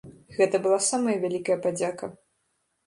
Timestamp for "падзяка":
1.67-2.15